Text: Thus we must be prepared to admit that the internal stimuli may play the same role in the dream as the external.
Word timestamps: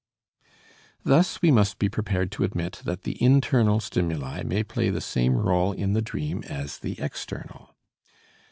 Thus 1.03 1.43
we 1.43 1.51
must 1.51 1.77
be 1.77 1.87
prepared 1.87 2.31
to 2.31 2.43
admit 2.43 2.81
that 2.85 3.03
the 3.03 3.21
internal 3.23 3.79
stimuli 3.79 4.41
may 4.41 4.63
play 4.63 4.89
the 4.89 4.99
same 4.99 5.35
role 5.37 5.73
in 5.73 5.93
the 5.93 6.01
dream 6.01 6.43
as 6.47 6.79
the 6.79 6.99
external. 6.99 7.75